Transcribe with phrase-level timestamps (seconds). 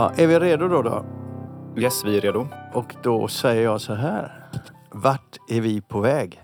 [0.00, 0.82] Ja, är vi redo då?
[0.82, 1.04] då?
[1.76, 2.48] Yes, vi är redo.
[2.74, 4.48] Och då säger jag så här.
[4.90, 6.40] Vart är vi på väg?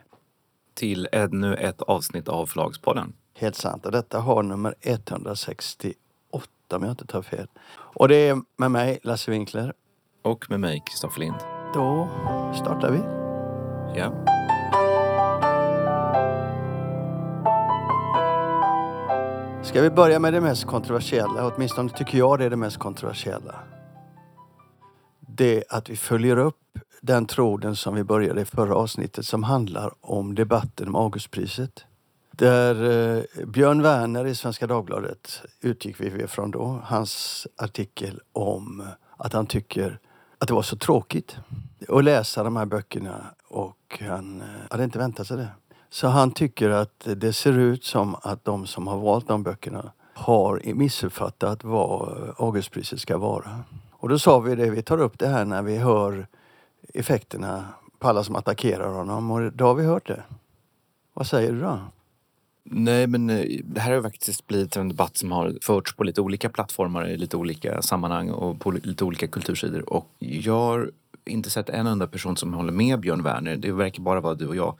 [0.74, 3.12] Till ännu ett avsnitt av Förlagspodden.
[3.38, 3.86] Helt sant.
[3.86, 5.96] Och detta har nummer 168
[6.72, 7.46] om jag inte tar fel.
[7.76, 9.72] Och det är med mig, Lasse Winkler.
[10.22, 11.36] Och med mig, Kristoffer Lind.
[11.74, 12.08] Då
[12.54, 12.98] startar vi.
[14.00, 14.12] Ja.
[19.66, 21.52] Ska vi börja med det mest kontroversiella?
[21.54, 23.54] Åtminstone tycker jag det är det mest kontroversiella.
[25.20, 29.42] Det är att vi följer upp den tråden som vi började i förra avsnittet som
[29.42, 31.84] handlar om debatten om Augustpriset.
[32.30, 32.74] Där
[33.16, 36.80] eh, Björn Werner i Svenska Dagbladet utgick vi ifrån då.
[36.84, 39.98] Hans artikel om att han tycker
[40.38, 41.36] att det var så tråkigt
[41.88, 45.48] att läsa de här böckerna och han eh, hade inte väntat sig det.
[45.90, 49.92] Så han tycker att det ser ut som att de som har valt de böckerna
[50.14, 53.64] har missuppfattat vad Augustpriset ska vara.
[53.90, 56.26] Och då sa vi det, vi tar upp det här när vi hör
[56.94, 57.64] effekterna
[57.98, 60.22] på alla som attackerar honom och då har vi hört det.
[61.14, 61.78] Vad säger du då?
[62.64, 66.20] Nej, men eh, det här har faktiskt blivit en debatt som har förts på lite
[66.20, 69.92] olika plattformar i lite olika sammanhang och på lite olika kultursidor.
[69.92, 70.90] Och jag har
[71.24, 73.56] inte sett en enda person som håller med Björn Werner.
[73.56, 74.74] Det verkar bara vara du och jag.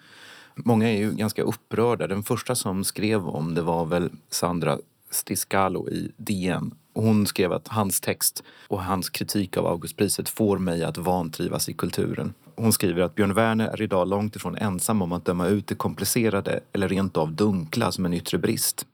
[0.64, 2.06] Många är ju ganska upprörda.
[2.06, 4.78] Den första som skrev om det var väl Sandra
[5.10, 6.74] Stiscalo i DN.
[6.94, 11.72] Hon skrev att hans text och hans kritik av Augustpriset får mig att vantrivas i
[11.72, 12.34] kulturen.
[12.56, 15.74] Hon skriver att Björn Werner är idag långt ifrån ensam om att döma ut det
[15.74, 18.86] komplicerade eller rent av dunkla som en yttre brist.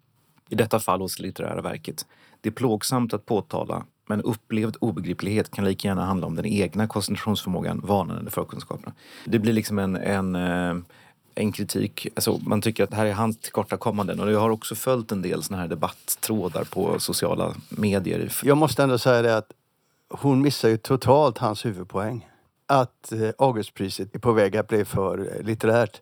[0.48, 2.06] I detta fall hos litterära verket.
[2.40, 6.86] Det är plågsamt att påtala men upplevd obegriplighet kan lika gärna handla om den egna
[6.86, 8.92] koncentrationsförmågan, vanan eller förkunskaperna.
[9.24, 10.74] Det blir liksom en, en eh,
[11.34, 12.06] en kritik.
[12.14, 15.22] Alltså, man tycker att det här är hans tillkortakommanden och jag har också följt en
[15.22, 18.32] del såna här debatttrådar på sociala medier.
[18.42, 19.52] Jag måste ändå säga det att
[20.08, 22.28] hon missar ju totalt hans huvudpoäng.
[22.66, 26.00] Att eh, Augustpriset är på väg att bli för eh, litterärt.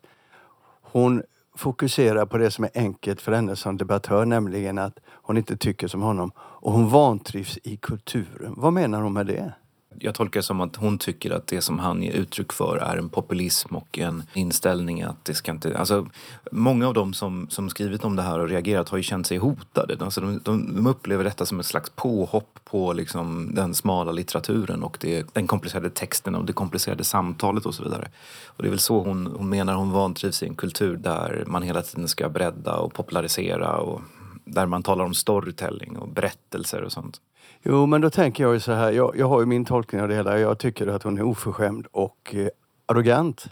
[0.81, 1.23] Hon
[1.55, 5.87] fokuserar på det som är enkelt för henne som debattör, nämligen att hon inte tycker
[5.87, 6.31] som honom.
[6.37, 8.53] Och hon vantrivs i kulturen.
[8.57, 9.53] Vad menar hon med det?
[9.99, 12.97] Jag tolkar det som att hon tycker att det som han ger uttryck för är
[12.97, 15.77] en populism och en inställning att det ska inte...
[15.77, 16.07] Alltså,
[16.51, 19.37] många av dem som, som skrivit om det här och reagerat har ju känt sig
[19.37, 19.97] hotade.
[19.99, 24.83] Alltså, de, de, de upplever detta som ett slags påhopp på liksom, den smala litteraturen
[24.83, 28.09] och det, den komplicerade texten och det komplicerade samtalet och så vidare.
[28.45, 31.63] Och det är väl så hon, hon menar hon vantrivs i en kultur där man
[31.63, 34.01] hela tiden ska bredda och popularisera och
[34.45, 37.21] där man talar om storytelling och berättelser och sånt.
[37.63, 38.91] Jo, men då tänker jag ju så här.
[38.91, 40.39] Jag, jag har ju min tolkning av det hela.
[40.39, 42.47] Jag tycker att hon är oförskämd och eh,
[42.85, 43.47] arrogant.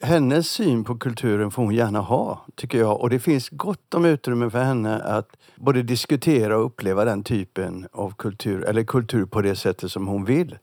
[0.00, 3.00] Hennes syn på kulturen får hon gärna ha, tycker jag.
[3.00, 7.88] Och det finns gott om utrymme för henne att både diskutera och uppleva den typen
[7.92, 10.58] av kultur, eller kultur på det sättet som hon vill.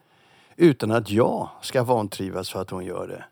[0.56, 3.24] Utan att jag ska vantrivas för att hon gör det.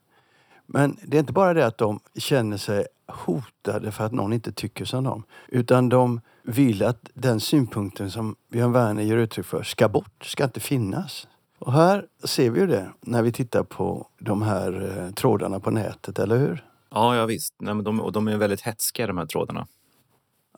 [0.65, 4.51] Men det är inte bara det att de känner sig hotade för att någon inte
[4.51, 5.23] tycker som dem.
[5.47, 10.43] Utan de vill att den synpunkten som Björn Werner ger uttryck för ska bort, ska
[10.43, 11.27] inte finnas.
[11.59, 15.71] Och här ser vi ju det när vi tittar på de här eh, trådarna på
[15.71, 16.65] nätet, eller hur?
[16.89, 17.53] Ja, ja visst.
[17.59, 19.67] Nej, men de, och de är väldigt hetska de här trådarna.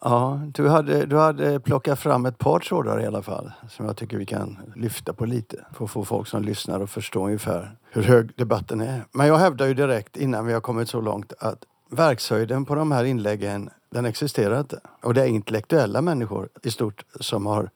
[0.02, 3.98] Ja, du hade, du hade plockat fram ett par trådar i alla fall som jag
[3.98, 7.78] tycker vi kan lyfta på lite för att få folk som lyssnar att förstå ungefär
[7.92, 9.06] hur hög debatten är.
[9.12, 12.92] Men jag hävdar ju direkt innan vi har kommit så långt att verkshöjden på de
[12.92, 14.80] här inläggen den existerar inte.
[15.04, 17.70] Och det är intellektuella människor i stort som har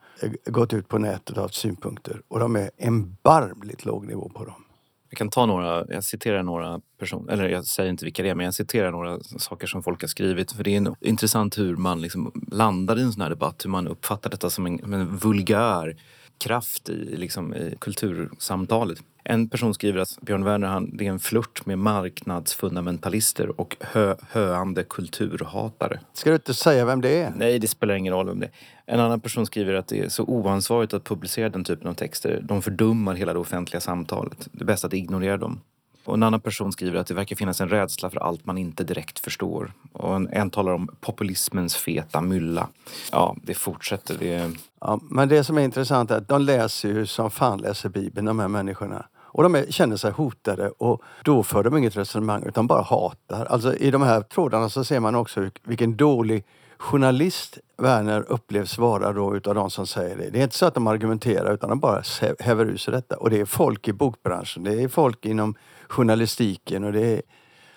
[0.46, 2.22] gått ut på nätet och haft synpunkter.
[2.28, 4.63] Och de är en barmligt låg nivå på dem.
[5.09, 8.35] Jag kan ta några, jag citerar några personer, eller jag säger inte vilka det är,
[8.35, 10.51] men jag citerar några saker som folk har skrivit.
[10.51, 13.87] För det är intressant hur man liksom landar i en sån här debatt, hur man
[13.87, 15.95] uppfattar detta som en, en vulgär
[16.37, 18.99] kraft i, liksom, i kultursamtalet.
[19.31, 24.15] En person skriver att Björn Werner han, det är en flört med marknadsfundamentalister och hö,
[24.30, 26.00] höande kulturhatare.
[26.13, 27.33] Ska du inte säga vem det är?
[27.36, 28.51] Nej, det spelar ingen roll vem det är.
[28.86, 32.42] En annan person skriver att det är så oansvarigt att publicera den typen av texter.
[32.44, 34.48] De fördummar hela det offentliga samtalet.
[34.51, 35.62] Det är bäst att ignorera dem.
[36.03, 38.83] Och en annan person skriver att det verkar finnas en rädsla för allt man inte
[38.83, 39.71] direkt förstår.
[39.92, 42.68] Och en, en talar om populismens feta mylla.
[43.12, 44.15] Ja, det fortsätter.
[44.19, 44.51] Det...
[44.81, 48.25] Ja, men det som är intressant är att de läser ju som fan läser Bibeln,
[48.25, 49.06] de här människorna.
[49.31, 53.45] Och de är, känner sig hotade och då för de inget resonemang utan bara hatar.
[53.45, 56.45] Alltså i de här trådarna så ser man också vilken dålig
[56.77, 60.29] journalist Werner upplevs vara då utav de som säger det.
[60.29, 62.03] Det är inte så att de argumenterar utan de bara
[62.39, 63.17] häver ur sig detta.
[63.17, 65.55] Och det är folk i bokbranschen, det är folk inom
[65.87, 67.21] journalistiken och det är...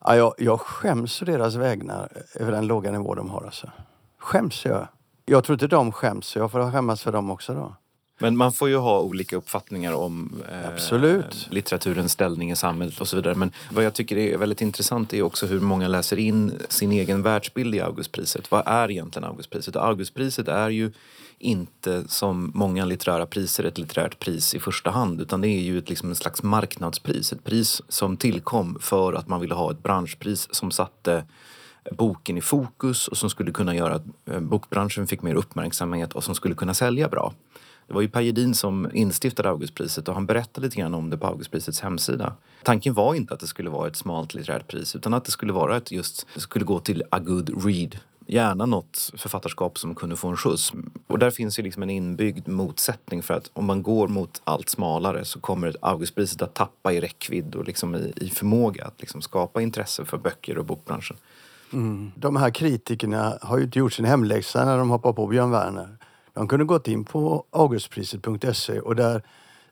[0.05, 3.71] Ja, jag, jag skäms för deras vägnar över den låga nivå de har alltså.
[4.19, 4.89] Skäms jag.
[5.25, 7.77] Jag tror inte de skäms, så jag får skämmas för dem också då.
[8.23, 11.49] Men man får ju ha olika uppfattningar om eh, Absolut.
[11.51, 13.35] litteraturens ställning i samhället och så vidare.
[13.35, 17.23] Men vad jag tycker är väldigt intressant är också hur många läser in sin egen
[17.23, 18.51] världsbild i Augustpriset.
[18.51, 19.77] Vad är egentligen Augustpriset?
[19.77, 20.93] Augustpriset är ju
[21.39, 25.79] inte som många litterära priser ett litterärt pris i första hand utan det är ju
[25.79, 27.33] ett, liksom en slags marknadspris.
[27.33, 31.25] Ett pris som tillkom för att man ville ha ett branschpris som satte
[31.91, 36.25] boken i fokus och som skulle kunna göra att eh, bokbranschen fick mer uppmärksamhet och
[36.25, 37.33] som skulle kunna sälja bra.
[37.87, 41.19] Det var ju Per Gedin som instiftade Augustpriset och han berättade lite grann om det
[41.19, 42.33] på Augustprisets hemsida.
[42.63, 45.53] Tanken var inte att det skulle vara ett smalt litterärt pris utan att det skulle
[45.53, 47.97] vara ett just, det skulle gå till a good read.
[48.27, 50.73] Gärna något författarskap som kunde få en skjuts.
[51.07, 54.69] Och där finns ju liksom en inbyggd motsättning för att om man går mot allt
[54.69, 59.23] smalare så kommer Augustpriset att tappa i räckvidd och liksom i, i förmåga att liksom
[59.23, 61.17] skapa intresse för böcker och bokbranschen.
[61.73, 62.13] Mm.
[62.17, 65.97] De här kritikerna har ju inte gjort sin hemläxa när de hoppar på Björn Werner.
[66.35, 69.23] De kunde gått in på augustpriset.se och där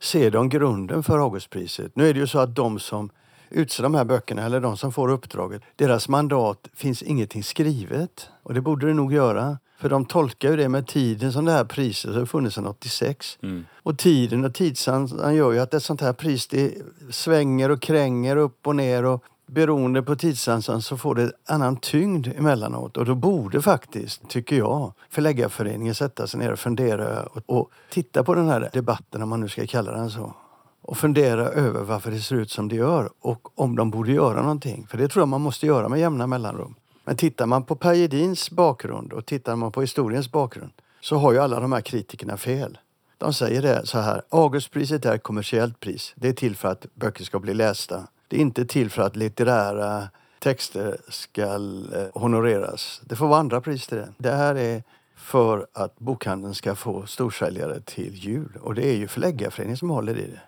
[0.01, 1.97] ser de grunden för Augustpriset.
[1.97, 3.11] Nu är det ju så att de som
[3.51, 8.29] utser de här böckerna, eller de som får uppdraget, deras mandat finns ingenting skrivet.
[8.43, 9.59] Och det borde det nog göra.
[9.79, 13.39] För de tolkar ju det med tiden som det här priset har funnits sedan 86.
[13.43, 13.65] Mm.
[13.83, 16.75] Och tiden och tidsandan gör ju att ett sånt här pris det
[17.11, 19.05] svänger och kränger upp och ner.
[19.05, 22.97] Och beroende på tidsansan så får det annan tyngd emellanåt.
[22.97, 28.25] Och då borde faktiskt, tycker jag, Förläggarföreningen sätta sig ner och fundera och, och titta
[28.25, 30.35] på den här debatten, om man nu ska kalla den så.
[30.83, 34.43] Och fundera över varför det ser ut som det gör och om de borde göra
[34.43, 34.87] någonting.
[34.91, 36.75] För det tror jag man måste göra med jämna mellanrum.
[37.05, 41.33] Men tittar man på Per Gedins bakgrund och tittar man på historiens bakgrund så har
[41.33, 42.79] ju alla de här kritikerna fel.
[43.19, 46.13] De säger det så här, Augustpriset är ett kommersiellt pris.
[46.17, 49.17] Det är till för att böcker ska bli lästa det är inte till för att
[49.17, 53.01] litterära texter ska eh, honoreras.
[53.05, 54.13] Det får vara andra pris till det.
[54.19, 54.83] Det här är
[55.17, 58.59] för att bokhandeln ska få storsäljare till jul.
[58.61, 60.41] Och det är ju Förläggarföreningen som håller i det.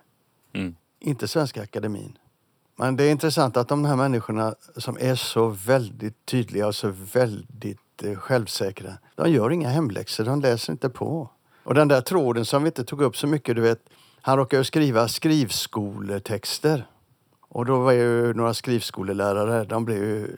[0.58, 0.76] Mm.
[1.00, 2.18] Inte Svenska Akademin.
[2.76, 6.88] Men det är intressant att de här människorna som är så väldigt tydliga och så
[7.12, 11.30] väldigt eh, självsäkra, de gör inga hemläxor, de läser inte på.
[11.64, 13.80] Och den där tråden som vi inte tog upp så mycket, du vet,
[14.20, 16.86] han råkar ju skriva skrivskoletexter.
[17.54, 20.36] Och då var ju några skrivskolelärare, de blev ju,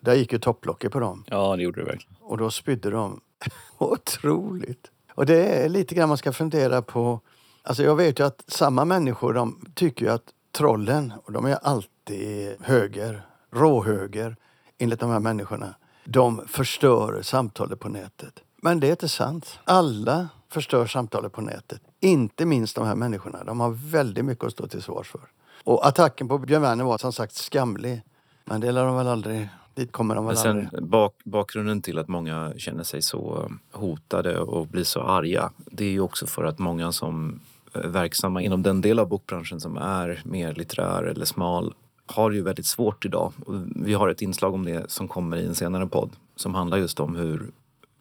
[0.00, 1.24] där gick ju topplocket på dem.
[1.26, 2.16] Ja, det gjorde det verkligen.
[2.20, 3.20] Och då spydde de.
[3.78, 4.90] Otroligt!
[5.14, 7.20] Och det är lite grann man ska fundera på.
[7.62, 11.58] Alltså jag vet ju att samma människor de tycker ju att trollen, och de är
[11.62, 14.36] alltid höger, råhöger
[14.78, 15.74] enligt de här människorna,
[16.04, 18.40] de förstör samtalet på nätet.
[18.56, 19.58] Men det är inte sant.
[19.64, 21.80] Alla förstör samtalet på nätet.
[22.00, 23.44] Inte minst de här människorna.
[23.44, 25.20] De har väldigt mycket att stå till svars för.
[25.64, 28.02] Och attacken på Björn Werner var som sagt skamlig.
[28.44, 29.48] Men det lär de väl aldrig...
[29.74, 30.82] Dit kommer de väl Men sen, aldrig.
[30.82, 35.90] Bak, bakgrunden till att många känner sig så hotade och blir så arga det är
[35.90, 37.40] ju också för att många som
[37.72, 41.74] är verksamma inom den del av bokbranschen som är mer litterär eller smal
[42.06, 43.32] har ju väldigt svårt idag.
[43.76, 47.00] Vi har ett inslag om det som kommer i en senare podd som handlar just
[47.00, 47.50] om hur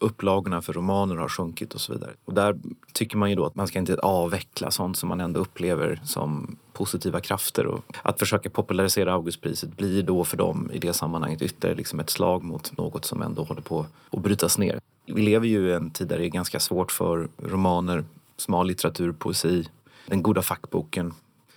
[0.03, 2.11] upplagorna för romaner har sjunkit och så vidare.
[2.25, 2.59] Och där
[2.94, 6.55] tycker man ju då att man ska inte avveckla sånt som man ändå upplever som
[6.73, 7.65] positiva krafter.
[7.65, 12.09] Och att försöka popularisera Augustpriset blir då för dem i det sammanhanget ytterligare liksom ett
[12.09, 14.79] slag mot något som ändå håller på att brytas ner.
[15.05, 18.03] Vi lever ju i en tid där det är ganska svårt för romaner,
[18.38, 19.69] smal litteratur, poesi,
[20.07, 21.13] den goda fackboken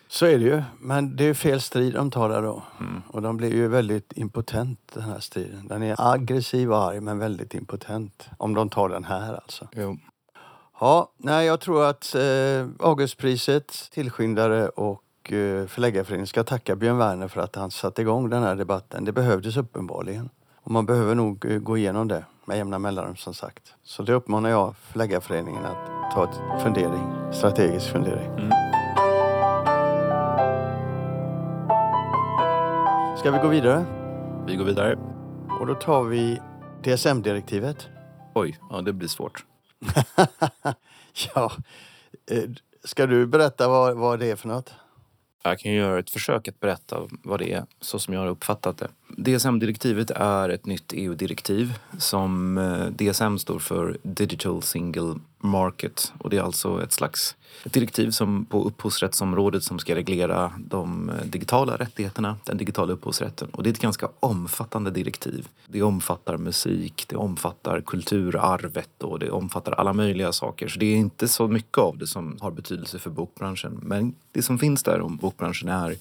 [0.09, 0.63] så är det ju.
[0.79, 2.63] Men det är fel strid de tar där då.
[2.81, 3.03] Mm.
[3.09, 5.69] Och de blir ju väldigt impotent den här striden.
[5.69, 8.29] Den är aggressiv och arg men väldigt impotent.
[8.39, 9.69] Om de tar den här alltså.
[9.73, 9.99] Jo.
[10.81, 17.29] Ja, nej jag tror att eh, Augustpriset, tillskyndare och eh, förläggarföreningen ska tacka Björn Werner
[17.29, 19.05] för att han satte igång den här debatten.
[19.05, 20.31] Det behövdes uppenbarligen.
[20.57, 23.75] Och man behöver nog eh, gå igenom det med jämna mellanrum som sagt.
[23.83, 28.31] Så det uppmanar jag förläggarföreningen att ta ett fundering, strategisk fundering.
[28.31, 28.66] Mm.
[33.27, 33.85] Ska vi gå vidare?
[34.47, 34.99] Vi går vidare.
[35.61, 36.41] Och då tar vi
[36.83, 37.89] DSM-direktivet.
[38.35, 39.45] Oj, ja det blir svårt.
[41.35, 41.53] ja,
[42.31, 42.51] eh,
[42.85, 44.75] ska du berätta vad, vad det är för något?
[45.43, 48.79] Jag kan göra ett försök att berätta vad det är så som jag har uppfattat
[48.79, 48.89] det.
[49.09, 56.37] DSM-direktivet är ett nytt EU-direktiv som eh, DSM står för Digital Single Market och det
[56.37, 61.77] är alltså ett slags ett direktiv som på upphovsrättsområdet som ska reglera de eh, digitala
[61.77, 63.49] rättigheterna, den digitala upphovsrätten.
[63.53, 65.49] Och det är ett ganska omfattande direktiv.
[65.67, 70.69] Det omfattar musik, det omfattar kulturarvet och det omfattar alla möjliga saker.
[70.69, 73.81] Så det är inte så mycket av det som har betydelse för bokbranschen.
[73.83, 75.97] Men det som finns där om bokbranschen är,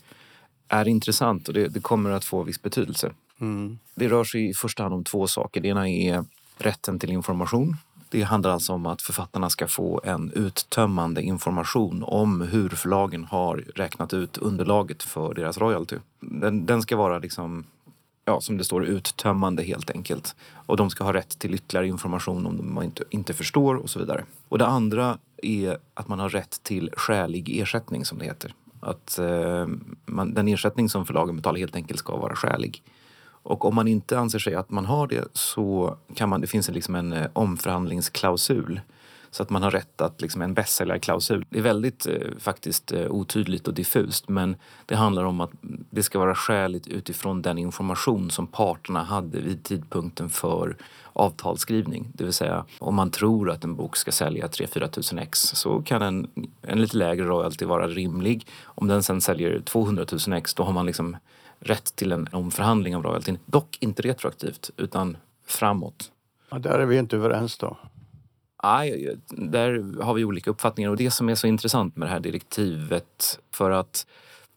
[0.68, 3.12] är intressant och det, det kommer att få viss betydelse.
[3.42, 3.80] Mm.
[3.96, 5.62] Det rör sig i första hand om två saker.
[5.62, 6.26] Det ena är
[6.58, 7.78] rätten till information
[8.10, 13.58] Det handlar alltså om att författarna ska få en uttömmande information om hur förlagen har
[13.76, 15.96] räknat ut underlaget för deras royalty.
[16.20, 17.66] Den, den ska vara liksom
[18.26, 20.36] ja, som det står, uttömmande helt enkelt.
[20.54, 24.00] Och de ska ha rätt till ytterligare information om de inte, inte förstår och så
[24.00, 24.26] vidare.
[24.50, 28.54] Och det andra är att man har rätt till skälig ersättning som det heter.
[28.80, 29.68] Att eh,
[30.06, 32.84] man, den ersättning som förlagen betalar helt enkelt ska vara skälig.
[33.46, 36.70] Och om man inte anser sig att man har det så kan man, det finns
[36.70, 38.82] liksom en eh, omförhandlingsklausul
[39.36, 41.46] så att man har rätt att, liksom en bestsellerklausul.
[41.50, 45.52] Det är väldigt eh, faktiskt eh, otydligt och diffust men det handlar om att
[45.90, 50.78] det ska vara skäligt utifrån den information som parterna hade vid tidpunkten för
[51.14, 52.08] avtalsskrivning.
[52.14, 55.82] Det vill säga om man tror att en bok ska sälja 3-4 tusen ex så
[55.82, 56.28] kan en,
[56.62, 58.48] en lite lägre royalty vara rimlig.
[58.64, 61.18] Om den sen säljer 200 000 ex då har man liksom
[61.60, 63.38] rätt till en omförhandling av royaltyn.
[63.46, 66.12] Dock inte retroaktivt utan framåt.
[66.50, 67.78] Ja, där är vi inte överens då.
[68.66, 72.20] Nej, där har vi olika uppfattningar och det som är så intressant med det här
[72.20, 74.08] direktivet för att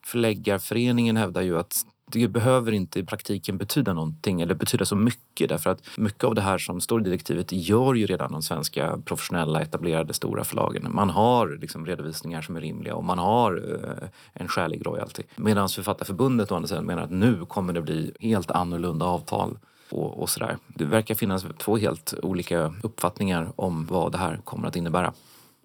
[0.06, 1.76] Förläggarföreningen hävdar ju att
[2.12, 6.34] det behöver inte i praktiken betyda någonting eller betyda så mycket därför att mycket av
[6.34, 10.86] det här som står i direktivet gör ju redan de svenska professionella etablerade stora förlagen.
[10.90, 15.22] Man har liksom redovisningar som är rimliga och man har eh, en skälig royalty.
[15.36, 19.58] Medan Författarförbundet å andra sidan menar att nu kommer det bli helt annorlunda avtal
[19.90, 20.56] och, och sådär.
[20.66, 25.12] Det verkar finnas två helt olika uppfattningar om vad det här kommer att innebära.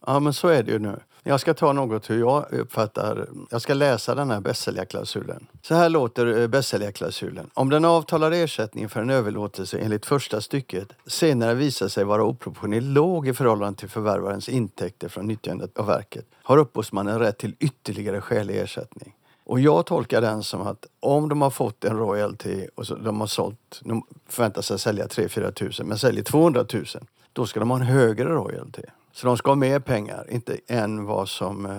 [0.06, 1.00] Ja, men så är det ju nu.
[1.26, 3.28] Jag ska ta något hur jag uppfattar...
[3.50, 5.48] Jag ska läsa den här bästsäljarklausulen.
[5.62, 7.50] Så här låter eh, bästsäljarklausulen.
[7.54, 12.86] Om den avtalade ersättningen för en överlåtelse enligt första stycket senare visar sig vara oproportionerligt
[12.86, 18.22] låg i förhållande till förvärvarens intäkter från nyttjandet av verket har upphovsmannen rätt till ytterligare
[18.22, 19.14] skälig ersättning.
[19.54, 23.20] Och jag tolkar den som att om de har fått en royalty och så, de
[23.20, 26.86] har sålt, de förväntar sig sälja 3-4 tusen men säljer 200 000,
[27.34, 28.82] då ska de ha en högre royalty.
[29.12, 31.72] Så de ska ha mer pengar, inte än vad som eh,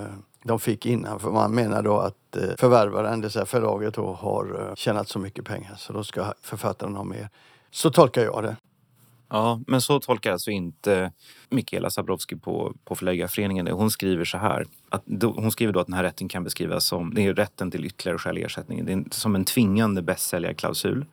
[0.43, 1.21] de fick innan.
[1.21, 5.09] För man menar då att eh, förvärvaren, det vill säga förlaget, då, har eh, tjänat
[5.09, 7.29] så mycket pengar så då ska författaren ha mer.
[7.71, 8.57] Så tolkar jag det.
[9.35, 11.13] Ja, men så tolkar alltså inte
[11.51, 14.67] Mikaela Zabrowski på, på Förläggarföreningen Hon skriver så här.
[14.89, 17.71] Att då, hon skriver då att den här rätten kan beskrivas som det är rätten
[17.71, 18.85] till ytterligare skälig ersättning.
[18.85, 21.07] Det är som en tvingande bästsäljarklausul.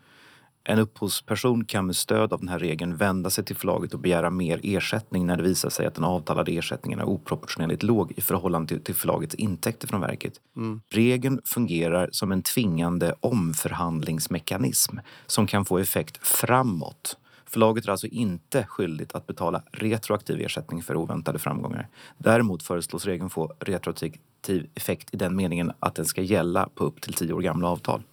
[0.63, 4.29] En upphovsperson kan med stöd av den här regeln vända sig till förlaget och begära
[4.29, 8.67] mer ersättning när det visar sig att den avtalade ersättningen är oproportionerligt låg i förhållande
[8.67, 10.33] till, till förlagets intäkter från verket.
[10.55, 10.81] Mm.
[10.89, 14.97] Regeln fungerar som en tvingande omförhandlingsmekanism
[15.27, 17.17] som kan få effekt framåt
[17.53, 21.88] Förlaget är alltså inte skyldigt att betala retroaktiv ersättning för oväntade framgångar.
[22.17, 27.01] Däremot föreslås regeln få retroaktiv effekt i den meningen att den ska gälla på upp
[27.01, 28.03] till tio år gamla avtal.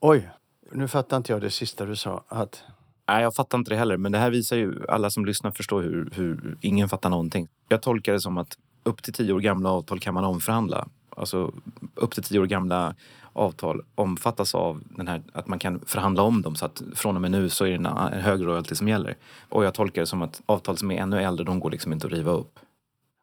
[0.00, 0.28] Oj,
[0.72, 2.24] nu fattar inte jag det sista du sa.
[2.28, 2.62] Att...
[3.08, 3.96] Nej, jag fattar inte det heller.
[3.96, 7.48] Men det här visar ju, alla som lyssnar förstår hur, hur ingen fattar någonting.
[7.68, 10.88] Jag tolkar det som att upp till tio år gamla avtal kan man omförhandla.
[11.16, 11.52] Alltså
[11.94, 12.94] upp till tio år gamla
[13.32, 17.22] avtal omfattas av den här att man kan förhandla om dem så att från och
[17.22, 19.16] med nu så är det en, en högre royalty som gäller.
[19.48, 22.06] Och jag tolkar det som att avtal som är ännu äldre, de går liksom inte
[22.06, 22.58] att riva upp.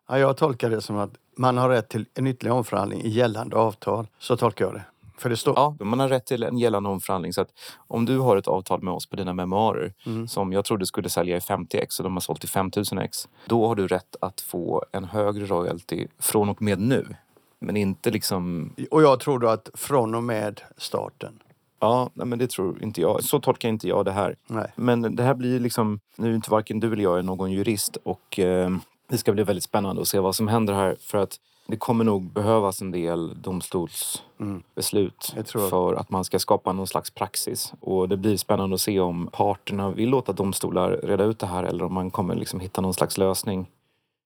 [0.08, 3.56] Ja, jag tolkar det som att man har rätt till en ytterligare omförhandling i gällande
[3.56, 4.08] avtal.
[4.20, 4.84] Så tolkar jag det.
[5.18, 5.54] För det står...
[5.56, 7.34] Ja, man har rätt till en gällande omförhandling.
[7.34, 7.50] Så att
[7.88, 10.28] om du har ett avtal med oss på dina memoarer mm.
[10.28, 13.30] som jag trodde skulle sälja i 50 ex och de har sålt i 5000 ex.
[13.46, 17.16] Då har du rätt att få en högre royalty från och med nu.
[17.64, 18.74] Men inte liksom...
[18.92, 21.40] Och jag tror då att från och med starten.
[21.80, 23.24] Ja, men det tror inte jag.
[23.24, 24.36] Så tolkar inte jag det här.
[24.48, 24.72] Nej.
[24.76, 26.00] Men det här blir liksom...
[26.16, 28.70] Nu är inte varken du eller jag är någon jurist och eh,
[29.10, 30.96] det ska bli väldigt spännande att se vad som händer här.
[31.00, 35.70] För att det kommer nog behövas en del domstolsbeslut mm.
[35.70, 37.74] för att man ska skapa någon slags praxis.
[37.80, 41.64] Och det blir spännande att se om parterna vill låta domstolar reda ut det här
[41.64, 43.68] eller om man kommer liksom hitta någon slags lösning.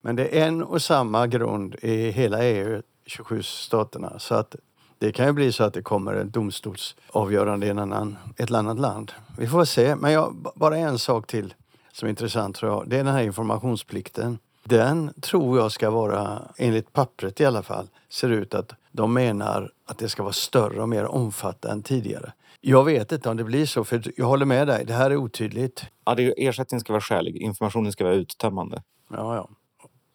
[0.02, 4.18] Men det är en och samma grund i hela EU 27 staterna.
[4.18, 4.56] Så att
[4.98, 8.78] det kan ju bli så att det kommer ett domstolsavgörande i en annan, ett annat
[8.78, 9.12] land.
[9.38, 9.96] Vi får se.
[9.96, 11.54] Men jag, bara en sak till
[11.92, 12.88] som är intressant tror jag.
[12.88, 14.38] Det är den här informationsplikten.
[14.64, 19.70] Den tror jag ska vara, enligt pappret i alla fall, ser ut att de menar
[19.86, 22.32] att det ska vara större och mer omfattande än tidigare.
[22.60, 24.84] Jag vet inte om det blir så, för jag håller med dig.
[24.84, 25.84] Det här är otydligt.
[26.04, 27.36] Ja, det, ersättningen ska vara skälig.
[27.36, 28.82] Informationen ska vara uttömmande.
[29.10, 29.48] Ja, ja.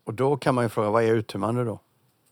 [0.03, 1.79] Och då kan man ju fråga, vad är uttömmande då?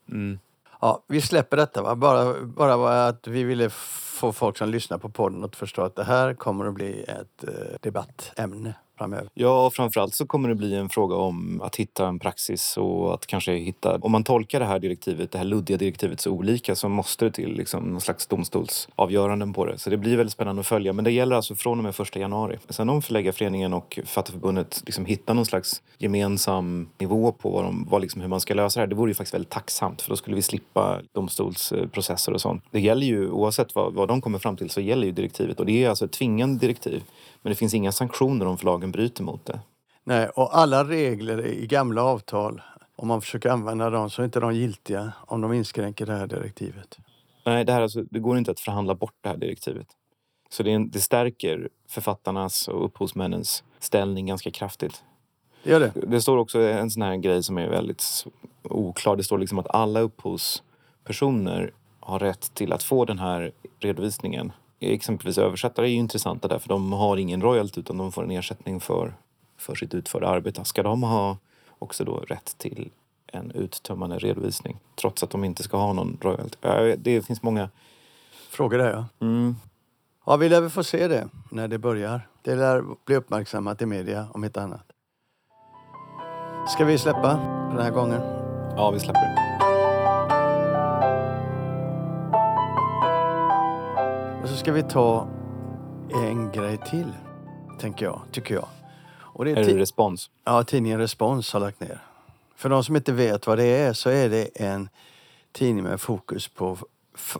[0.09, 0.39] Mm.
[0.81, 1.81] Ja, vi släpper detta.
[1.81, 1.95] Va?
[1.95, 6.03] Bara, bara att vi ville få folk som lyssnar på podden att förstå att det
[6.03, 9.29] här kommer att bli ett eh, debattämne framöver?
[9.33, 13.27] Ja, framförallt så kommer det bli en fråga om att hitta en praxis och att
[13.27, 13.97] kanske hitta...
[14.01, 17.31] Om man tolkar det här direktivet, det här luddiga direktivet så olika så måste det
[17.31, 19.77] till liksom någon slags domstolsavgöranden på det.
[19.77, 20.93] Så det blir väldigt spännande att följa.
[20.93, 22.57] Men det gäller alltså från och med 1 januari.
[22.69, 28.01] Sen om Förläggarföreningen och Författarförbundet liksom hittar någon slags gemensam nivå på vad de, vad
[28.01, 30.15] liksom, hur man ska lösa det här, det vore ju faktiskt väldigt tacksamt för då
[30.15, 32.63] skulle vi slippa domstolsprocesser och sånt.
[32.71, 35.65] Det gäller ju, oavsett vad, vad de kommer fram till, så gäller ju direktivet och
[35.65, 37.03] det är alltså ett tvingande direktiv.
[37.41, 39.59] Men det finns inga sanktioner om förlagen bryter mot det.
[40.03, 42.61] Nej, och alla regler i gamla avtal,
[42.95, 46.27] om man försöker använda dem så är inte de giltiga om de inskränker det här
[46.27, 46.97] direktivet.
[47.45, 49.87] Nej, det, här alltså, det går inte att förhandla bort det här direktivet.
[50.49, 55.03] Så det, det stärker författarnas och upphovsmännens ställning ganska kraftigt.
[55.63, 55.93] Gör det?
[56.07, 58.25] Det står också en sån här grej som är väldigt
[58.63, 59.15] oklar.
[59.15, 64.51] Det står liksom att alla upphovspersoner har rätt till att få den här redovisningen.
[64.81, 68.31] Exempelvis översättare är ju intressanta där för de har ingen royalty utan de får en
[68.31, 69.13] ersättning för,
[69.57, 70.65] för sitt utförda arbete.
[70.65, 71.37] Ska de ha
[71.79, 72.91] också då rätt till
[73.27, 76.57] en uttömmande redovisning trots att de inte ska ha någon royalty?
[76.97, 77.69] Det finns många
[78.49, 79.05] frågor där ja.
[79.27, 79.55] Mm.
[80.25, 82.27] Ja, vi lär väl få se det när det börjar.
[82.41, 84.85] Det lär bli uppmärksammat i media om inte annat.
[86.67, 87.33] Ska vi släppa
[87.69, 88.21] den här gången?
[88.75, 89.50] Ja, vi släpper
[94.41, 95.27] Och så ska vi ta
[96.13, 97.13] en grej till,
[97.79, 98.67] tänker jag, tycker jag.
[99.19, 100.29] Och det är, är det Respons?
[100.43, 101.99] Ja, tidningen Respons har lagt ner.
[102.55, 104.89] För de som inte vet vad det är så är det en
[105.51, 106.77] tidning med fokus på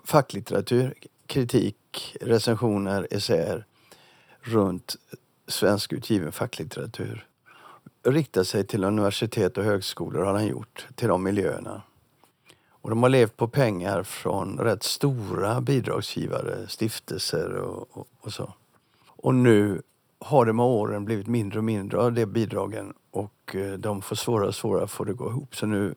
[0.03, 0.93] facklitteratur,
[1.25, 3.65] kritik, recensioner, essäer
[4.41, 4.95] runt
[5.47, 7.27] svenskutgiven facklitteratur.
[8.03, 11.81] Riktar sig till universitet och högskolor har den gjort, till de miljöerna.
[12.81, 18.53] Och de har levt på pengar från rätt stora bidragsgivare, stiftelser och, och, och så.
[19.07, 19.81] Och nu
[20.19, 24.15] har det med åren blivit mindre och mindre av de bidragen och eh, de får
[24.15, 25.55] svårare och svårare att få det att gå ihop.
[25.55, 25.95] Så nu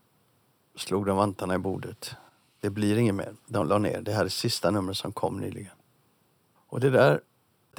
[0.77, 2.15] slog de vantarna i bordet.
[2.61, 3.33] Det blir inget mer.
[3.47, 4.01] De la ner.
[4.01, 5.73] Det här är sista numret som kom nyligen.
[6.67, 7.21] Och det där,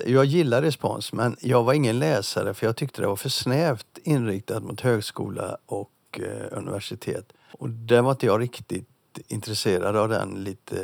[0.05, 3.97] jag gillar respons men jag var ingen läsare för jag tyckte det var för snävt
[4.03, 7.33] inriktat mot högskola och eh, universitet.
[7.51, 8.89] Och där var inte jag riktigt
[9.27, 10.77] intresserad av den lite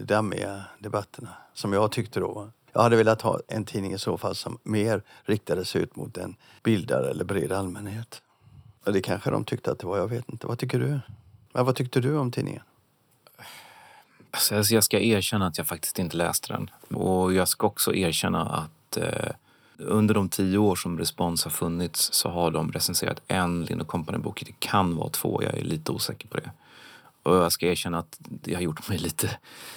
[0.00, 2.50] dammiga debatterna som jag tyckte då.
[2.72, 6.16] Jag hade velat ha en tidning i så fall som mer riktade sig ut mot
[6.16, 8.22] en bildare eller bred allmänhet.
[8.84, 10.46] Och det kanske de tyckte att det var, jag vet inte.
[10.46, 11.00] Vad tycker du?
[11.52, 12.62] Men vad tyckte du om tidningen?
[14.30, 16.70] Alltså, jag ska erkänna att jag faktiskt inte läste den.
[17.00, 19.30] Och jag ska också erkänna att eh,
[19.78, 24.42] under de tio år som Respons har funnits så har de recenserat en Linn Company-bok.
[24.46, 26.50] Det kan vara två, jag är lite osäker på det.
[27.28, 29.30] Och jag ska erkänna att det har gjort mig lite...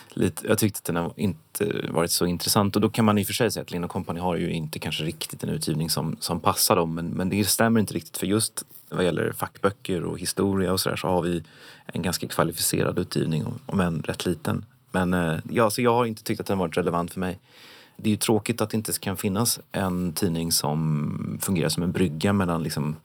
[0.10, 2.76] lite jag tyckte att den har inte varit så intressant.
[2.76, 4.80] Och då kan man i och för sig säga att Lena Company har ju inte
[4.80, 6.96] kanske riktigt en utgivning som, som passar dem.
[6.96, 10.96] Men, men det stämmer inte riktigt för just vad gäller fackböcker och historia och sådär
[10.96, 11.44] så har vi
[11.86, 14.66] en ganska kvalificerad utgivning, om än rätt liten.
[14.92, 17.40] Men eh, ja, så jag har inte tyckt att den varit relevant för mig.
[17.98, 21.92] Det är ju tråkigt att det inte kan finnas en tidning som fungerar som en
[21.92, 22.96] brygga mellan liksom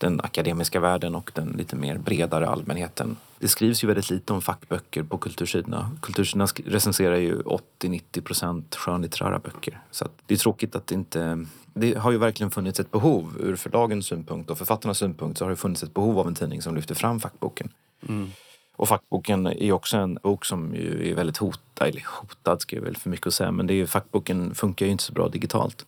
[0.00, 3.16] den akademiska världen och den lite mer bredare allmänheten.
[3.38, 5.90] Det skrivs ju väldigt lite om fackböcker på kultursidorna.
[6.02, 9.80] Kultursidorna recenserar ju 80-90 procent skönlitterära böcker.
[9.90, 11.46] Så det är tråkigt att det inte...
[11.74, 15.50] Det har ju verkligen funnits ett behov ur förlagens synpunkt och författarnas synpunkt så har
[15.50, 17.68] det funnits ett behov av en tidning som lyfter fram fackboken.
[18.08, 18.30] Mm.
[18.76, 22.82] Och fackboken är också en bok som ju är väldigt hotad, eller hotad ska jag
[22.82, 25.86] väl för mycket att säga, men det är, fackboken funkar ju inte så bra digitalt.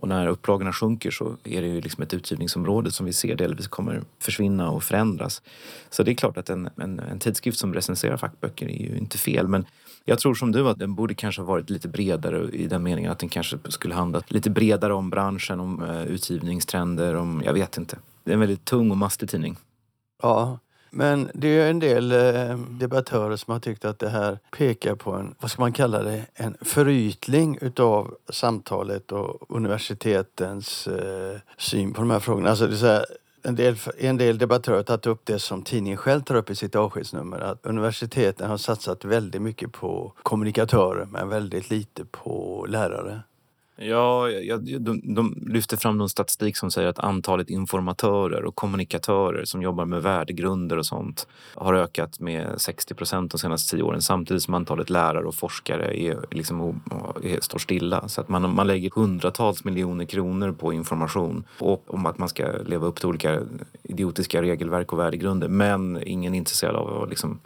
[0.00, 3.68] Och när upplagorna sjunker så är det ju liksom ett utgivningsområde som vi ser delvis
[3.68, 5.42] kommer försvinna och förändras.
[5.90, 9.18] Så det är klart att en, en, en tidskrift som recenserar fackböcker är ju inte
[9.18, 9.48] fel.
[9.48, 9.66] Men
[10.04, 13.12] jag tror som du att den borde kanske ha varit lite bredare i den meningen
[13.12, 17.78] att den kanske skulle handla lite bredare om branschen, om eh, utgivningstrender, om jag vet
[17.78, 17.98] inte.
[18.24, 19.56] Det är en väldigt tung och mastig tidning.
[20.22, 20.58] Ja,
[20.90, 25.12] men det är en del eh, debattörer som har tyckt att det här pekar på
[25.12, 32.00] en, vad ska man kalla det, en förytling utav samtalet och universitetens eh, syn på
[32.00, 32.50] de här frågorna.
[32.50, 33.04] Alltså det är så här,
[33.42, 36.54] en del, en del debattörer har tagit upp det som tidningen själv tar upp i
[36.54, 37.38] sitt avskedsnummer.
[37.38, 43.20] Att universiteten har satsat väldigt mycket på kommunikatörer men väldigt lite på lärare.
[43.80, 49.44] Ja, jag, de, de lyfter fram någon statistik som säger att antalet informatörer och kommunikatörer
[49.44, 54.02] som jobbar med värdegrunder och sånt har ökat med 60 procent de senaste tio åren
[54.02, 56.80] samtidigt som antalet lärare och forskare är, liksom,
[57.22, 58.08] är, står stilla.
[58.08, 62.46] Så att man, man lägger hundratals miljoner kronor på information och om att man ska
[62.66, 63.40] leva upp till olika
[63.82, 67.40] idiotiska regelverk och värdegrunder men ingen är intresserad av att liksom,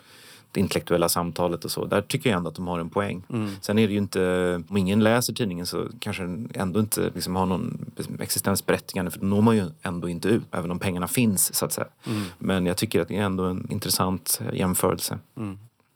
[0.52, 1.84] det intellektuella samtalet och så.
[1.84, 3.22] Där tycker jag ändå att de har en poäng.
[3.28, 3.50] Mm.
[3.60, 7.36] Sen är det ju inte, om ingen läser tidningen så kanske den ändå inte liksom
[7.36, 11.54] har någon existensberättigande för då når man ju ändå inte ut, även om pengarna finns
[11.54, 11.86] så att säga.
[12.06, 12.22] Mm.
[12.38, 15.18] Men jag tycker att det är ändå en intressant eh, jämförelse.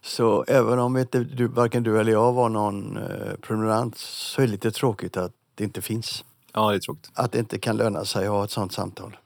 [0.03, 4.47] Så även om inte du, varken du eller jag var någon eh, prenumerant så är
[4.47, 6.25] det lite tråkigt att det inte finns.
[6.53, 7.11] Ja, det är tråkigt.
[7.15, 9.17] Att det inte kan löna sig att ha ett sånt samtal.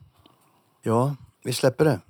[0.82, 2.00] Ja, vi släpper det.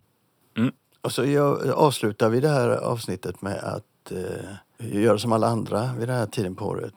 [1.03, 1.03] Mm.
[1.03, 6.09] Och så avslutar vi det här avsnittet med att eh, göra som alla andra vid
[6.09, 6.95] den här tiden på året.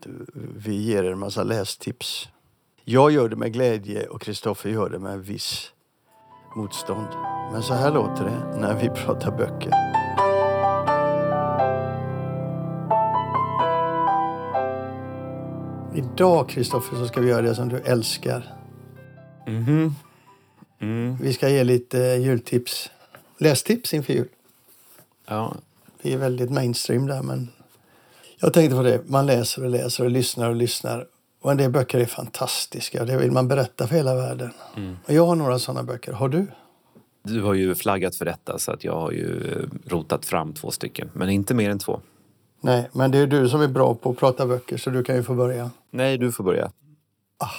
[0.56, 2.30] Vi ger er en massa lästips.
[2.86, 5.72] Jag gör det med glädje och Kristoffer gör det med viss
[6.56, 7.08] motstånd.
[7.52, 9.74] Men så här låter det när vi pratar böcker.
[15.96, 18.54] Idag, Kristoffer, så ska vi göra det som du älskar.
[19.48, 19.96] Mhm.
[20.80, 21.18] Mm.
[21.22, 22.92] Vi ska ge lite jultips.
[23.44, 24.28] Lästips inför jul.
[25.28, 25.56] Ja.
[26.02, 27.50] Vi är väldigt mainstream där, men
[28.38, 29.02] jag tänkte på det.
[29.10, 31.08] Man läser och läser och lyssnar och lyssnar.
[31.42, 33.06] Och en del böcker är fantastiska.
[33.06, 34.50] Det vill man berätta för hela världen.
[35.06, 36.12] Och jag har några sådana böcker.
[36.14, 36.48] Har du?
[37.24, 40.72] Du har ju flaggat för detta så att jag har ju eh, rotat fram två
[40.72, 42.00] stycken, men inte mer än två.
[42.62, 45.16] Nej, men det är du som är bra på att prata böcker, så du kan
[45.16, 45.72] ju få börja.
[45.92, 46.72] Nej, du får börja.
[47.40, 47.50] Ja,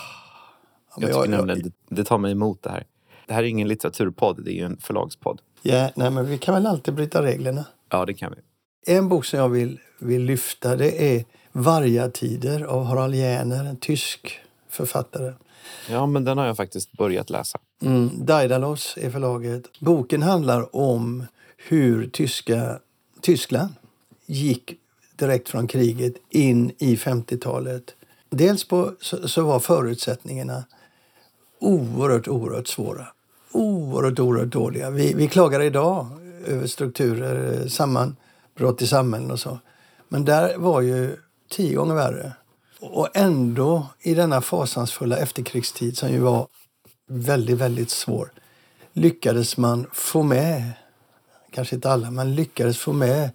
[0.96, 2.84] Jag tycker nämligen det, det tar mig emot det här.
[3.26, 5.40] Det här är ingen litteraturpodd, det är ju en förlagspodd.
[5.66, 7.64] Ja, nej, men vi kan väl alltid bryta reglerna.
[7.90, 8.94] Ja, det kan vi.
[8.94, 14.40] En bok som jag vill, vill lyfta det är Vargatider av Harald Järner, en tysk
[14.68, 15.32] författare.
[15.90, 17.58] Ja, men den har jag faktiskt börjat läsa.
[17.82, 19.80] Mm, Daidalos är förlaget.
[19.80, 22.78] Boken handlar om hur tyska,
[23.20, 23.74] Tyskland
[24.26, 24.74] gick
[25.16, 27.94] direkt från kriget in i 50-talet.
[28.30, 30.64] Dels på, så, så var förutsättningarna
[31.60, 33.06] oerhört, oerhört svåra.
[33.84, 34.90] Oerhört, oerhört dåliga.
[34.90, 36.06] Vi, vi klagar idag
[36.46, 39.58] över strukturer, eh, sammanbrott i samhällen och så.
[40.08, 41.16] Men där var ju
[41.50, 42.32] tio gånger värre.
[42.80, 46.46] Och ändå i denna fasansfulla efterkrigstid som ju var
[47.08, 48.32] väldigt, väldigt svår
[48.92, 50.72] lyckades man få med,
[51.50, 53.30] kanske inte alla, men lyckades få med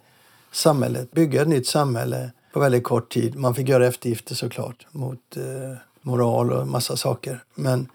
[0.52, 3.36] samhället, bygga ett nytt samhälle på väldigt kort tid.
[3.36, 7.42] Man fick göra eftergifter såklart mot eh, moral och massa saker.
[7.54, 7.88] Men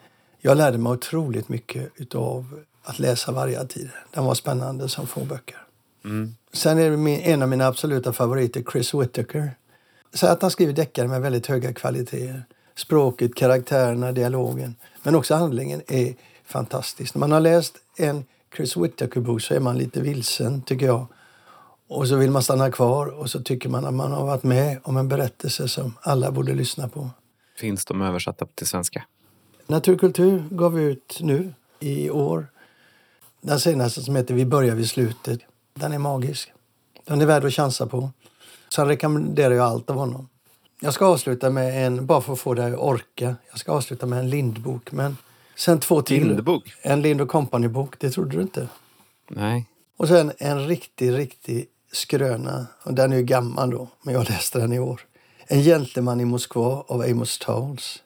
[0.46, 4.06] jag lärde mig otroligt mycket av att läsa Vargatider.
[4.12, 5.58] Den var spännande som få böcker.
[6.54, 9.52] Sen är min, en av mina absoluta favoriter, Chris Whittaker.
[10.14, 12.44] Så att han skriver deckare med väldigt höga kvaliteter.
[12.76, 14.76] Språket, karaktärerna, dialogen.
[15.04, 17.16] Men också handlingen är fantastisk.
[17.16, 21.08] När man har läst en Chris Whittaker-bok så är man lite vilsen, tycker jag.
[21.88, 24.80] Och så vill man stanna kvar och så tycker man att man har varit med
[24.84, 27.10] om en berättelse som alla borde lyssna på.
[27.58, 29.04] Finns de översatta till svenska?
[29.68, 32.48] Naturkultur gav vi ut nu i år.
[33.42, 35.40] Den senaste som heter Vi börjar vid slutet.
[35.74, 36.52] Den är magisk.
[37.06, 38.10] Den är värd att chansa på.
[38.76, 40.30] Sen rekommenderar jag allt av honom.
[40.80, 44.06] Jag ska avsluta med en, bara för att få dig att orka, jag ska avsluta
[44.06, 44.92] med en Lindbok.
[44.92, 45.18] Men
[45.56, 46.28] sen två till.
[46.28, 46.74] Lindbok?
[46.82, 48.68] En Lind Company-bok, det trodde du inte.
[49.28, 49.66] Nej.
[49.98, 52.68] Och sen en riktig, riktig skröna.
[52.84, 55.02] Och den är ju gammal då, men jag läste den i år.
[55.48, 58.04] En gentleman i Moskva av Amos Towles.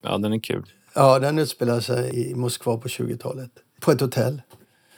[0.00, 0.72] Ja, den är kul.
[0.98, 3.50] Ja, den utspelar sig i Moskva på 20-talet.
[3.80, 4.42] På ett hotell,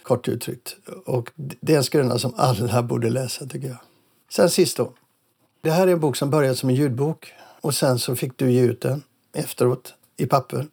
[0.02, 0.76] kort uttryckt.
[1.06, 3.78] Och det är en skröna som alla borde läsa, tycker jag.
[4.30, 4.92] Sen sist då.
[5.60, 7.32] Det här är en bok som började som en ljudbok.
[7.60, 10.66] Och sen så fick du ge ut den efteråt i papper.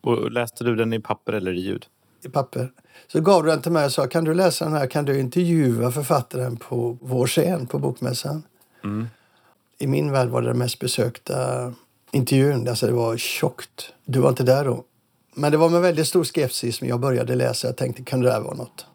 [0.00, 1.86] Och läste du den i papper eller i ljud?
[2.22, 2.72] i papper.
[3.06, 5.20] Så gav du den till mig och sa kan du läsa den här, kan du
[5.20, 8.42] intervjua författaren på vår scen på Bokmässan.
[9.78, 11.72] I min värld var det den mest besökta
[12.12, 12.68] intervjun.
[12.68, 13.92] Alltså det var tjockt.
[14.04, 14.84] Du var inte där då.
[15.34, 17.66] Men det var med väldigt stor skepsis som jag började läsa.
[17.66, 18.86] Jag tänkte, kan det där vara något?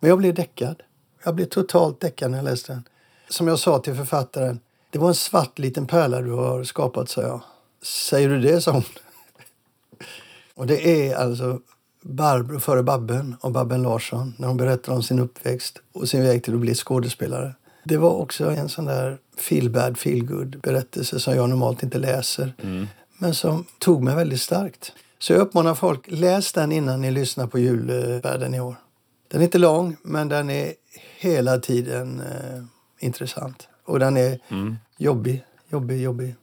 [0.00, 0.82] Men jag blev däckad.
[1.24, 2.82] Jag blev totalt däckad när jag läste den.
[3.28, 7.22] Som jag sa till författaren, det var en svart liten pärla du har skapat, sa
[7.22, 7.40] jag.
[7.82, 8.82] Säger du det, sa hon.
[10.54, 11.60] Och det är alltså
[12.02, 16.44] Barbro före Babben och Babben Larsson när hon berättar om sin uppväxt och sin väg
[16.44, 17.54] till att bli skådespelare.
[17.84, 21.98] Det var också en sån där feel bad, feel good berättelse som jag normalt inte
[21.98, 22.52] läser.
[23.18, 24.92] Men som tog mig väldigt starkt.
[25.18, 28.76] Så jag uppmanar folk, läs den innan ni lyssnar på julvärlden i år.
[29.28, 30.72] Den är inte lång, men den är
[31.18, 32.62] hela tiden eh,
[33.06, 33.68] intressant.
[33.84, 34.38] Och den är
[34.98, 36.34] jobbig, jobbig, jobbig.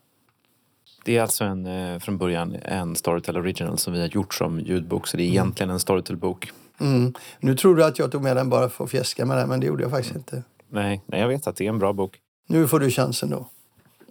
[1.05, 4.59] Det är alltså en, eh, från början en Storytel Original som vi har gjort som
[4.59, 5.07] ljudbok.
[5.07, 6.51] Så det är egentligen en Storytel-bok.
[6.79, 7.13] Mm.
[7.39, 9.59] Nu tror du att jag tog med den bara för att fjäska med den, men
[9.59, 10.43] det gjorde jag faktiskt inte.
[10.69, 12.19] Nej, nej, jag vet att det är en bra bok.
[12.47, 13.45] Nu får du chansen då.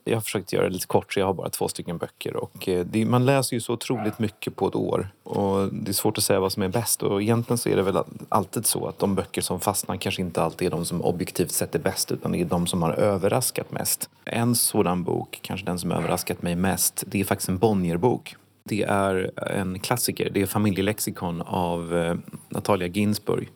[0.04, 2.36] Jag har försökt göra det lite kort så jag har bara två stycken böcker.
[2.36, 5.08] Och eh, det, man läser ju så otroligt mycket på ett år.
[5.22, 7.02] Och det är svårt att säga vad som är bäst.
[7.02, 10.42] Och egentligen så är det väl alltid så att de böcker som fastnar kanske inte
[10.42, 13.72] alltid är de som objektivt sett är bäst utan det är de som har överraskat
[13.72, 14.10] mest.
[14.24, 18.36] En sådan bok, kanske den som överraskat mig mest, det är faktiskt en Bonnierbok.
[18.64, 20.30] Det är en klassiker.
[20.30, 22.14] Det är Familjelexikon av eh,
[22.48, 23.48] Natalia Ginsburg.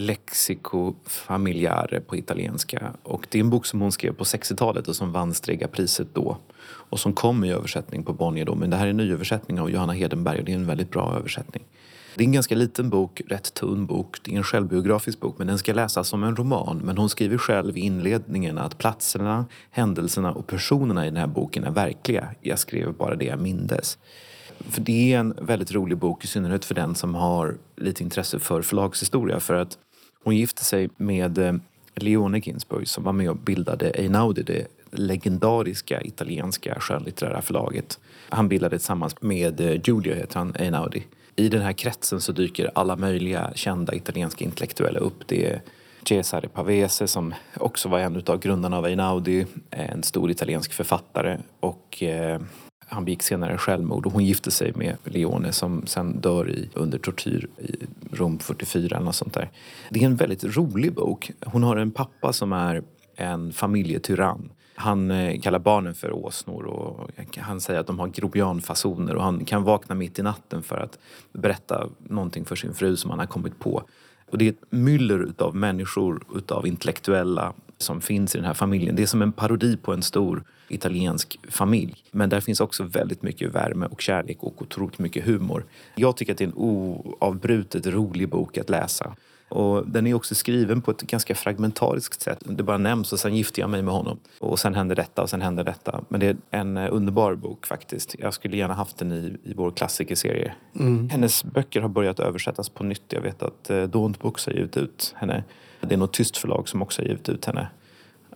[0.00, 2.92] Lexico familiare på italienska.
[3.02, 6.36] Och det är en bok som hon skrev på 60-talet och som vann Strega-priset då.
[6.66, 8.54] Och som kom i översättning på Bonnier då.
[8.54, 11.14] Men det här är en nyöversättning av Johanna Hedenberg och det är en väldigt bra
[11.18, 11.64] översättning.
[12.14, 14.16] Det är en ganska liten bok, rätt tunn bok.
[14.22, 16.80] Det är en självbiografisk bok men den ska läsas som en roman.
[16.84, 21.64] Men hon skriver själv i inledningen att platserna, händelserna och personerna i den här boken
[21.64, 22.28] är verkliga.
[22.40, 23.98] Jag skrev bara det jag mindes.
[24.70, 28.38] För det är en väldigt rolig bok i synnerhet för den som har lite intresse
[28.38, 29.40] för förlagshistoria.
[29.40, 29.78] För att
[30.26, 31.54] hon gifte sig med eh,
[31.94, 37.98] Leone Ginsburg som var med och bildade Einaudi, det legendariska italienska skönlitterära förlaget.
[38.28, 41.04] Han bildade tillsammans med eh, Giulio, heter han, Einaudi.
[41.36, 45.26] I den här kretsen så dyker alla möjliga kända italienska intellektuella upp.
[45.26, 45.62] Det är
[46.08, 52.02] Cesare Pavese som också var en av grundarna av Einaudi, en stor italiensk författare och
[52.02, 52.40] eh,
[52.88, 56.98] han begick senare självmord och hon gifte sig med Leone som sen dör i, under
[56.98, 59.50] tortyr i Rom 44 eller sånt där.
[59.90, 61.30] Det är en väldigt rolig bok.
[61.46, 62.82] Hon har en pappa som är
[63.16, 64.50] en familjetyrann.
[64.74, 69.44] Han eh, kallar barnen för åsnor och han säger att de har grobianfasoner och han
[69.44, 70.98] kan vakna mitt i natten för att
[71.32, 73.82] berätta någonting för sin fru som han har kommit på.
[74.30, 78.96] Och det är ett myller av människor, utav intellektuella som finns i den här familjen.
[78.96, 81.94] Det är som en parodi på en stor italiensk familj.
[82.10, 85.64] Men där finns också väldigt mycket värme och kärlek och otroligt mycket humor.
[85.94, 89.16] Jag tycker att det är en oavbrutet rolig bok att läsa.
[89.48, 92.38] Och den är också skriven på ett ganska fragmentariskt sätt.
[92.44, 94.18] Det bara nämns och sen gifte jag mig med honom.
[94.40, 96.04] Och sen hände detta och sen hände detta.
[96.08, 98.16] Men det är en eh, underbar bok faktiskt.
[98.18, 100.52] Jag skulle gärna haft den i, i vår klassikerserie.
[100.78, 101.08] Mm.
[101.10, 103.12] Hennes böcker har börjat översättas på nytt.
[103.12, 105.44] Jag vet att eh, Daunt Books har givit ut henne.
[105.80, 107.68] Det är något tyst förlag som också har givit ut henne.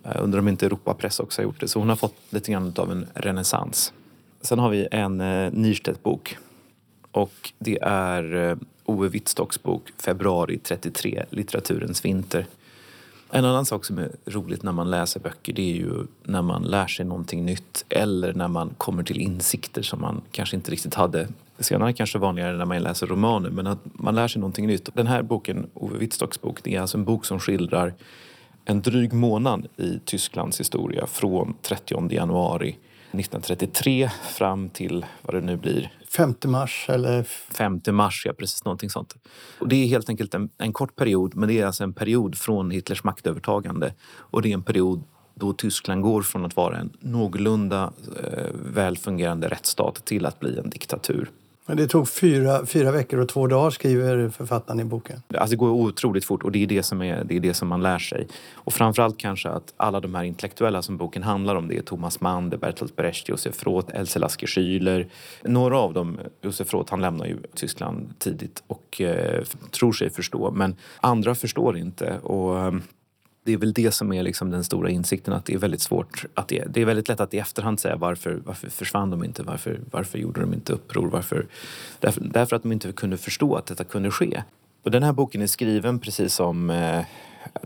[0.02, 1.68] Jag undrar om inte Europapress också har gjort det.
[1.68, 3.92] Så hon har fått lite grann av en renässans.
[4.40, 6.36] Sen har vi en eh, Nyrstedt-bok.
[7.12, 12.46] Och det är eh, Ove Wittstocks bok Februari 33, Litteraturens vinter.
[13.32, 16.62] En annan sak som är roligt när man läser böcker det är ju när man
[16.62, 20.94] lär sig någonting nytt eller när man kommer till insikter som man kanske inte riktigt
[20.94, 21.28] hade.
[21.58, 24.88] Senare kanske vanligare när man läser romaner men att man lär sig någonting nytt.
[24.94, 27.94] Den här boken, Ove Wittstocks bok, det är alltså en bok som skildrar
[28.64, 32.76] en dryg månad i Tysklands historia från 30 januari
[33.12, 35.92] 1933 fram till vad det nu blir.
[36.08, 37.22] 5 mars eller?
[37.22, 39.14] 5 mars, ja precis någonting sånt.
[39.58, 42.38] Och det är helt enkelt en, en kort period men det är alltså en period
[42.38, 45.02] från Hitlers maktövertagande och det är en period
[45.34, 47.92] då Tyskland går från att vara en någorlunda
[48.22, 51.30] eh, välfungerande rättsstat till att bli en diktatur.
[51.70, 55.22] Men det tog fyra, fyra veckor och två dagar, skriver författaren i boken.
[55.34, 57.68] Alltså det går otroligt fort och det är det som, är, det är det som
[57.68, 58.28] man lär sig.
[58.54, 62.20] Och framförallt kanske att alla de här intellektuella som boken handlar om, det är Thomas
[62.20, 65.06] Mann, det är Bertolt Brecht, Josef Roth, Else Lasker Schüler.
[65.42, 70.50] Några av dem, Josef Roth, han lämnar ju Tyskland tidigt och eh, tror sig förstå,
[70.50, 72.18] men andra förstår inte.
[72.18, 72.82] Och, ehm,
[73.44, 76.24] det är väl det som är liksom den stora insikten att det är väldigt svårt
[76.34, 79.42] att det, det är väldigt lätt att i efterhand säga varför, varför försvann de inte,
[79.42, 81.46] varför, varför gjorde de inte uppror, varför,
[81.98, 84.42] därför, därför att de inte kunde förstå att detta kunde ske.
[84.82, 87.04] Och den här boken är skriven precis som eh,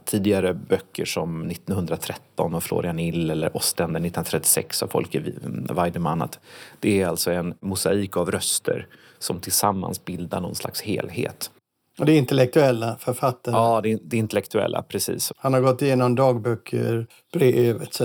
[0.05, 5.23] tidigare böcker som 1913 av Florian Ill eller Ostende 1936 av Folke
[5.71, 6.23] Weidemann.
[6.23, 6.41] Att
[6.81, 8.87] det är alltså en mosaik av röster
[9.19, 11.51] som tillsammans bildar någon slags helhet.
[11.99, 13.55] Och det är intellektuella författare?
[13.55, 15.33] Ja, det det intellektuella, precis.
[15.37, 18.01] Han har gått igenom dagböcker, brev etc.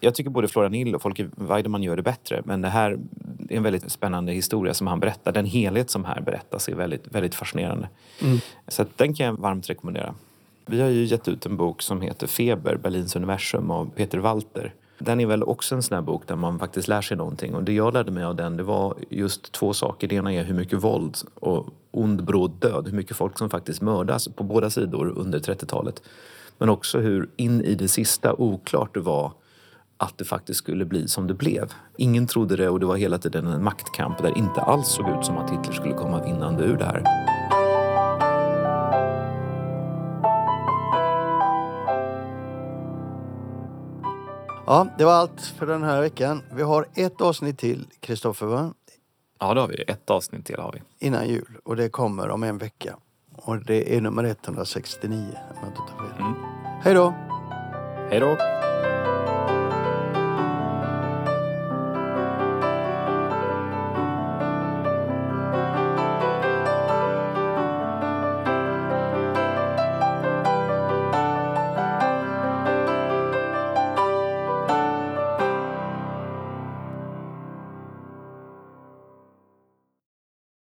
[0.00, 2.42] Jag tycker både Florian Hill och Folke Weidemann gör det bättre.
[2.44, 2.90] Men det här
[3.48, 5.32] är en väldigt spännande historia som han berättar.
[5.32, 7.88] Den helhet som här berättas är väldigt, väldigt fascinerande.
[8.22, 8.38] Mm.
[8.68, 10.14] Så den kan jag varmt rekommendera.
[10.66, 14.74] Vi har ju gett ut en bok som heter Feber, Berlins universum av Peter Walter.
[14.98, 17.54] Den är väl också en sån här bok där man faktiskt lär sig någonting.
[17.54, 20.08] Och det jag lärde mig av den det var just två saker.
[20.08, 23.80] Det ena är hur mycket våld och ond bråd död, hur mycket folk som faktiskt
[23.80, 26.02] mördas på båda sidor under 30-talet.
[26.58, 29.32] Men också hur in i det sista oklart det var
[29.96, 31.72] att det faktiskt skulle bli som det blev.
[31.96, 35.18] Ingen trodde det och det var hela tiden en maktkamp där det inte alls såg
[35.18, 37.27] ut som att Hitler skulle komma vinnande ur det här.
[44.70, 46.42] Ja, det var allt för den här veckan.
[46.52, 48.74] Vi har ett avsnitt till, Kristoffer, va?
[49.40, 49.84] Ja, det har vi.
[49.86, 51.06] Ett avsnitt till har vi.
[51.06, 51.58] Innan jul.
[51.64, 52.96] Och det kommer om en vecka.
[53.36, 56.20] Och det är nummer 169, om jag inte tar fel.
[56.20, 56.34] Mm.
[56.82, 57.14] Hej då!
[58.10, 58.57] Hej då!